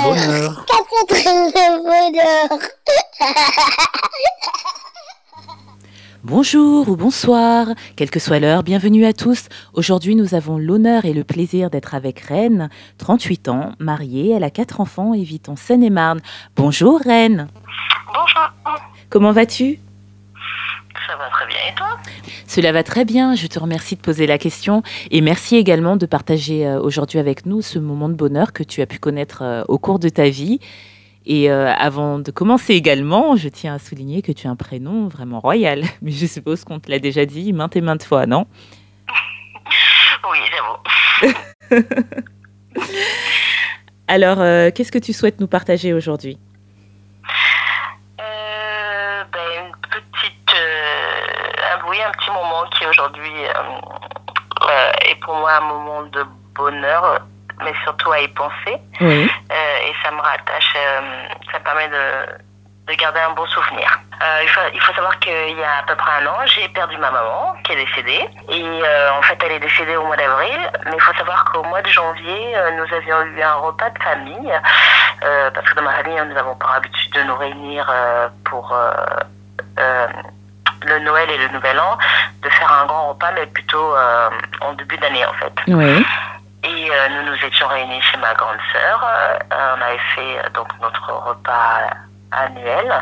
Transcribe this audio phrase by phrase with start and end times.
[0.02, 0.64] bonheur.
[0.66, 2.58] Quatre grammes de bonheur.
[6.24, 9.44] Bonjour ou bonsoir, quelle que soit l'heure, bienvenue à tous.
[9.74, 12.68] Aujourd'hui, nous avons l'honneur et le plaisir d'être avec Reine,
[12.98, 16.20] 38 ans, mariée, elle a quatre enfants et vit en Seine-et-Marne.
[16.56, 17.46] Bonjour Reine,
[18.12, 18.50] Bonjour,
[19.10, 19.78] comment vas-tu?
[21.06, 21.56] Ça va très bien.
[21.70, 21.98] Et toi?
[22.46, 24.82] Cela va très bien, je te remercie de poser la question.
[25.10, 28.82] Et merci également de partager euh, aujourd'hui avec nous ce moment de bonheur que tu
[28.82, 30.58] as pu connaître euh, au cours de ta vie.
[31.26, 35.08] Et euh, avant de commencer également, je tiens à souligner que tu as un prénom
[35.08, 35.82] vraiment royal.
[36.02, 38.46] Mais je suppose qu'on te l'a déjà dit maintes et maintes fois, non?
[40.30, 41.82] Oui, j'avoue.
[44.08, 46.38] Alors, euh, qu'est-ce que tu souhaites nous partager aujourd'hui
[48.20, 55.16] Euh, ben, une petite, euh, un, oui, un petit moment qui aujourd'hui euh, euh, est
[55.16, 57.20] pour moi un moment de bonheur,
[57.62, 58.78] mais surtout à y penser.
[59.00, 59.30] Oui.
[59.50, 60.72] Euh, et ça me rattache,
[61.52, 64.00] ça me permet de, de garder un bon souvenir.
[64.22, 66.68] Euh, il, faut, il faut savoir qu'il y a à peu près un an, j'ai
[66.68, 68.28] perdu ma maman qui est décédée.
[68.48, 70.58] Et euh, en fait, elle est décédée au mois d'avril.
[70.86, 74.02] Mais il faut savoir qu'au mois de janvier, euh, nous avions eu un repas de
[74.02, 74.52] famille.
[75.20, 77.92] parce que dans ma famille, nous n'avons pas l'habitude de nous réunir
[78.44, 78.74] pour
[80.86, 81.98] le Noël et le Nouvel An,
[82.58, 85.52] faire un grand repas, mais plutôt euh, en début d'année en fait.
[85.68, 86.06] Oui.
[86.64, 89.04] Et euh, nous nous étions réunis chez ma grande sœur.
[89.04, 89.38] Euh,
[89.78, 91.80] on avait fait donc notre repas
[92.32, 92.92] annuel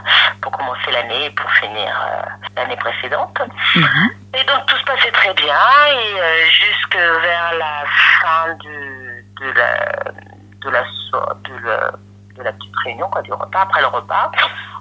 [0.42, 2.22] pour commencer l'année et pour finir euh,
[2.56, 3.38] l'année précédente.
[3.74, 4.10] Mhm.
[4.34, 5.56] Et donc tout se passait très bien
[5.88, 7.84] et euh, jusque vers la
[8.20, 10.12] fin du, de la
[10.60, 11.90] de la so- de la,
[12.36, 14.30] de la petite réunion quoi, du repas après le repas,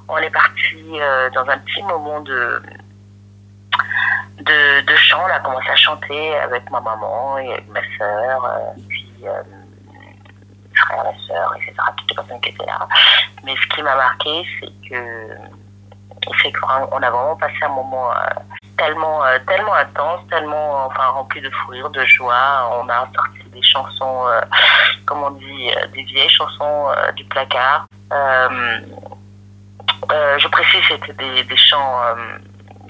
[0.08, 2.62] on est parti euh, dans un petit moment de
[4.40, 5.26] de, de chant.
[5.26, 9.44] A commencé à chanter avec ma maman et avec ma sœur, euh, puis euh,
[10.76, 11.74] frères, ma sœur, etc.
[11.98, 12.88] Toutes les personnes qui étaient là.
[13.44, 15.30] Mais ce qui m'a marqué, c'est que
[16.42, 18.16] c'est qu'on a vraiment passé un moment euh,
[18.78, 22.70] tellement, euh, tellement intense, tellement enfin, rempli de fou rire, de joie.
[22.80, 24.42] On a sorti des chansons, euh,
[25.06, 27.86] comme on dit, euh, des vieilles chansons euh, du placard.
[28.12, 28.80] Euh,
[30.38, 32.02] je précise, c'était des, des chants,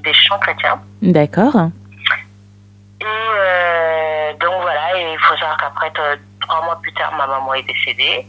[0.03, 0.81] des chants chrétiens.
[1.01, 1.55] D'accord.
[3.01, 5.91] Et euh, donc voilà, et il faut savoir qu'après,
[6.39, 8.25] trois mois plus tard, ma maman est décédée.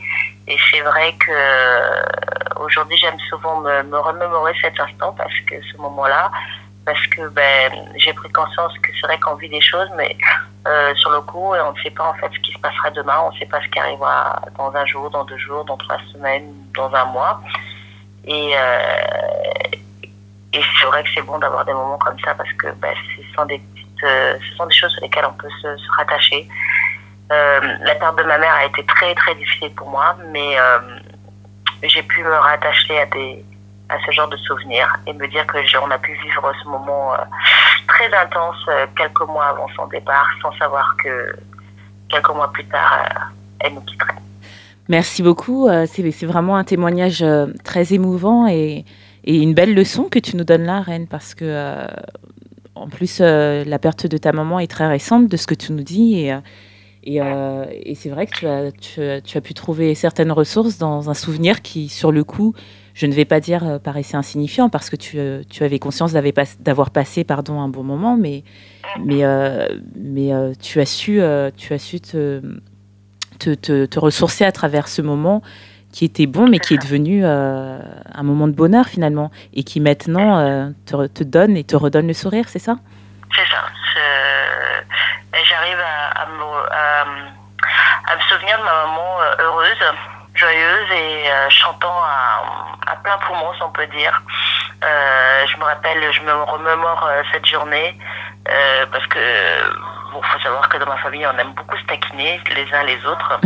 [0.46, 2.02] Et c'est vrai que euh,
[2.60, 6.30] aujourd'hui, j'aime souvent me, me remémorer cet instant parce que ce moment-là,
[6.84, 10.16] parce que ben, j'ai pris conscience que c'est vrai qu'on vit des choses, mais
[10.66, 13.20] euh, sur le coup, on ne sait pas en fait ce qui se passera demain,
[13.24, 15.98] on ne sait pas ce qui arrivera dans un jour, dans deux jours, dans trois
[16.12, 17.40] semaines, dans un mois.
[18.26, 18.78] Et, euh,
[20.54, 23.22] et c'est vrai que c'est bon d'avoir des moments comme ça parce que ben, ce
[23.34, 26.48] sont des petites, euh, ce sont des choses sur lesquelles on peut se, rattacher.
[27.32, 30.78] Euh, la perte de ma mère a été très très difficile pour moi, mais euh,
[31.82, 33.44] j'ai pu me rattacher à des
[33.88, 37.12] à ce genre de souvenirs et me dire que on a pu vivre ce moment
[37.86, 38.56] très intense
[38.96, 41.36] quelques mois avant son départ, sans savoir que
[42.08, 43.06] quelques mois plus tard,
[43.60, 44.14] elle nous quitterait.
[44.88, 45.68] Merci beaucoup.
[45.86, 47.22] C'est vraiment un témoignage
[47.62, 48.86] très émouvant et,
[49.24, 51.86] et une belle leçon que tu nous donnes là, Reine, parce que euh,
[52.74, 55.72] en plus, euh, la perte de ta maman est très récente de ce que tu
[55.72, 56.28] nous dis.
[57.06, 57.64] Et, euh,
[57.94, 62.22] c'est vrai que tu as, pu trouver certaines ressources dans un souvenir qui, sur le
[62.22, 62.54] coup,
[62.92, 65.18] je ne vais pas dire paraissait insignifiant parce que tu,
[65.64, 68.44] avais conscience d'avoir pas- d'avoir passé pardon, un bon moment, mais,
[70.60, 71.20] tu as su,
[73.38, 75.42] te ressourcer à travers ce moment
[75.94, 77.78] qui était bon, mais qui est devenu euh,
[78.12, 82.14] un moment de bonheur finalement, et qui maintenant euh, te, donne et te redonne le
[82.14, 82.74] sourire, c'est ça?
[83.32, 83.62] C'est ça.
[85.44, 86.40] J'arrive à, me,
[88.28, 89.84] souvenir de ma maman euh, heureuse,
[90.34, 94.20] joyeuse et chantant à, plein poumon, si on peut dire.
[94.82, 97.96] Je me rappelle, je me remémore cette journée
[98.90, 99.18] parce que
[100.14, 103.04] bon, faut savoir que dans ma famille, on aime beaucoup se taquiner les uns les
[103.04, 103.40] autres.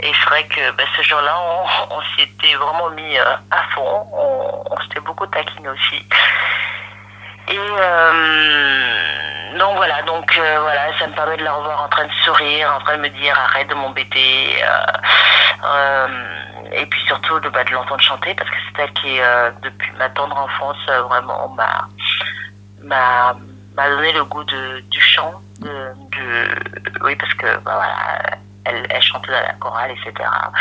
[0.00, 3.62] et c'est vrai que ben, ce jour-là, on, on s'y était vraiment mis euh, à
[3.74, 4.06] fond.
[4.12, 6.02] On, on s'était beaucoup taquiné aussi.
[7.48, 12.06] Et euh, donc voilà, donc euh, voilà, ça me permet de la revoir en train
[12.06, 14.56] de sourire, en train de me dire arrête de m'embêter.
[15.64, 16.08] euh,
[16.72, 19.18] et puis surtout de, bah, de l'entendre chanter parce que c'est elle qui,
[19.62, 20.76] depuis ma tendre enfance,
[21.08, 21.86] vraiment m'a
[22.82, 23.36] m'a
[23.76, 25.34] m'a donné le goût de, du chant.
[25.60, 30.12] De, de- oui, parce que bah, voilà, elle, elle chantait dans la chorale, etc.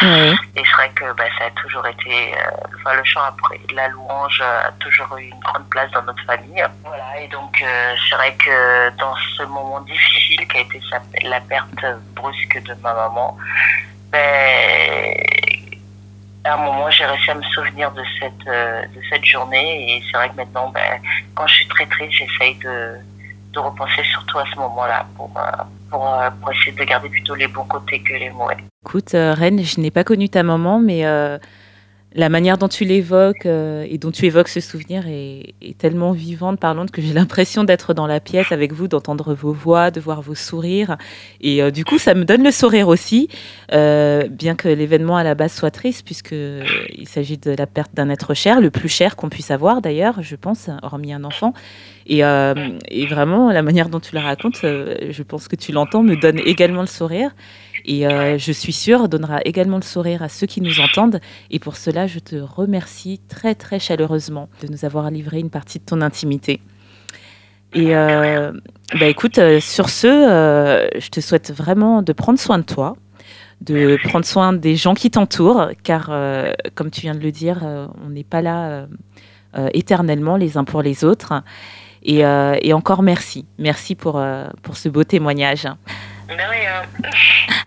[0.02, 0.36] Oui.
[0.56, 3.88] Et c'est vrai que bah, ça a toujours été euh, Enfin, le chant après la
[3.90, 6.64] louange a toujours eu une grande place dans notre famille.
[6.84, 10.80] Voilà, et donc euh, c'est vrai que dans ce moment difficile qui a été
[11.24, 11.84] la perte
[12.16, 13.36] brusque de ma maman,
[14.12, 15.14] ben,
[16.44, 20.04] à un moment j'ai réussi à me souvenir de cette, euh, de cette journée et
[20.06, 21.02] c'est vrai que maintenant, ben,
[21.34, 22.98] quand je suis très triste, j'essaye de,
[23.56, 26.08] de repenser surtout à ce moment-là pour, euh, pour,
[26.42, 28.58] pour, essayer de garder plutôt les bons côtés que les mauvais.
[28.86, 31.04] Écoute, Reine, je n'ai pas connu ta maman, mais
[32.16, 36.60] la manière dont tu l'évoques euh, et dont tu évoques ce souvenir est, tellement vivante,
[36.60, 40.22] parlante, que j'ai l'impression d'être dans la pièce avec vous, d'entendre vos voix, de voir
[40.22, 40.98] vos sourires.
[41.42, 43.28] Et euh, du coup, ça me donne le sourire aussi,
[43.74, 48.10] euh, bien que l'événement à la base soit triste, puisqu'il s'agit de la perte d'un
[48.10, 51.54] être cher, le plus cher qu'on puisse avoir d'ailleurs, je pense, hormis un enfant.
[52.08, 56.16] Et, et, vraiment, la manière dont tu la racontes, je pense que tu l'entends, me
[56.16, 57.32] donne également le sourire.
[57.86, 61.20] Et euh, je suis sûre, donnera également le sourire à ceux qui nous entendent.
[61.52, 65.80] Et pour cela, je te remercie très très chaleureusement de nous avoir livré une partie
[65.80, 66.62] de ton intimité.
[67.74, 68.52] Et euh,
[69.00, 72.96] bah écoute, euh, sur ce, je te souhaite vraiment de prendre soin de toi,
[73.62, 76.12] de prendre soin des gens qui t'entourent, car
[76.74, 77.60] comme tu viens de le dire,
[78.04, 78.88] on n'est pas là
[79.74, 81.34] éternellement les uns pour les autres.
[82.08, 82.22] Et,
[82.62, 84.24] et encore merci, merci pour,
[84.62, 85.68] pour ce beau témoignage.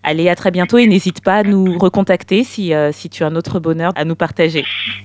[0.03, 3.27] Allez, à très bientôt et n'hésite pas à nous recontacter si, euh, si tu as
[3.27, 4.65] un autre bonheur à nous partager.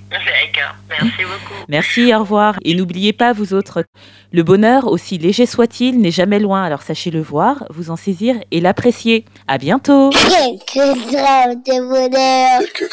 [0.09, 1.65] D'accord, merci beaucoup.
[1.67, 2.57] Merci, au revoir.
[2.63, 3.83] Et n'oubliez pas, vous autres,
[4.31, 6.63] le bonheur, aussi léger soit-il, n'est jamais loin.
[6.63, 9.25] Alors sachez le voir, vous en saisir et l'apprécier.
[9.47, 10.11] À bientôt.
[10.11, 12.59] Quelques grammes de bonheur.
[12.59, 12.89] Quelques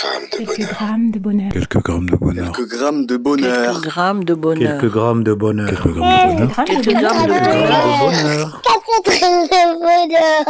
[0.68, 1.52] grammes de bonheur.
[1.52, 2.42] Quelques grammes de bonheur.
[2.42, 3.60] Quelques grammes de bonheur.
[3.60, 4.68] Quelques grammes de bonheur.
[4.80, 5.68] Quelques grammes de bonheur.
[5.68, 6.04] Quelques grammes
[6.44, 6.64] de bonheur.
[6.66, 7.32] Quelques grammes de
[8.00, 8.62] bonheur.
[8.64, 10.49] Quelques grammes de bonheur.